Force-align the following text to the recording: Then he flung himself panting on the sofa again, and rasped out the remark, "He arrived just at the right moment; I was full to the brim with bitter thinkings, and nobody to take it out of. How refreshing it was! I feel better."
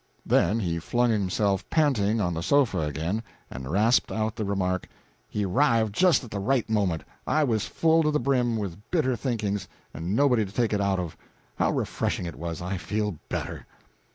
Then 0.25 0.59
he 0.59 0.79
flung 0.79 1.11
himself 1.11 1.69
panting 1.69 2.19
on 2.19 2.33
the 2.33 2.41
sofa 2.41 2.79
again, 2.79 3.21
and 3.51 3.69
rasped 3.69 4.11
out 4.11 4.35
the 4.35 4.43
remark, 4.43 4.87
"He 5.29 5.45
arrived 5.45 5.93
just 5.93 6.23
at 6.23 6.31
the 6.31 6.39
right 6.39 6.67
moment; 6.67 7.03
I 7.27 7.43
was 7.43 7.67
full 7.67 8.01
to 8.01 8.09
the 8.09 8.19
brim 8.19 8.57
with 8.57 8.81
bitter 8.89 9.15
thinkings, 9.15 9.67
and 9.93 10.15
nobody 10.15 10.43
to 10.43 10.51
take 10.51 10.73
it 10.73 10.81
out 10.81 10.97
of. 10.97 11.15
How 11.53 11.69
refreshing 11.69 12.25
it 12.25 12.35
was! 12.35 12.63
I 12.63 12.77
feel 12.77 13.19
better." 13.29 13.67